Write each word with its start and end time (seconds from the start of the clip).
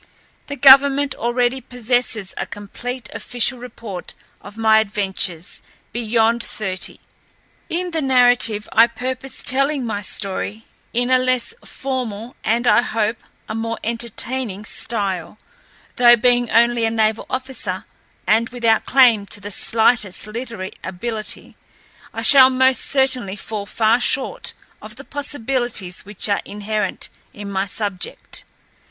The 0.47 0.55
government 0.55 1.13
already 1.13 1.61
possesses 1.61 2.33
a 2.35 2.47
complete 2.47 3.07
official 3.13 3.59
report 3.59 4.15
of 4.41 4.57
my 4.57 4.79
adventures 4.79 5.61
beyond 5.91 6.41
thirty. 6.41 6.99
In 7.69 7.91
the 7.91 8.01
narrative 8.01 8.67
I 8.73 8.87
purpose 8.87 9.43
telling 9.43 9.85
my 9.85 10.01
story 10.01 10.63
in 10.91 11.11
a 11.11 11.19
less 11.19 11.53
formal, 11.63 12.35
and 12.43 12.65
I 12.65 12.81
hope, 12.81 13.17
a 13.47 13.53
more 13.53 13.77
entertaining, 13.83 14.65
style; 14.65 15.37
though, 15.97 16.15
being 16.15 16.49
only 16.49 16.83
a 16.83 16.89
naval 16.89 17.27
officer 17.29 17.85
and 18.25 18.49
without 18.49 18.87
claim 18.87 19.27
to 19.27 19.39
the 19.39 19.51
slightest 19.51 20.25
literary 20.25 20.73
ability, 20.83 21.55
I 22.11 22.23
shall 22.23 22.49
most 22.49 22.81
certainly 22.81 23.35
fall 23.35 23.67
far 23.67 23.99
short 23.99 24.53
of 24.81 24.95
the 24.95 25.03
possibilities 25.05 26.01
which 26.05 26.27
are 26.27 26.41
inherent 26.43 27.09
in 27.33 27.51
my 27.51 27.67
subject. 27.67 28.43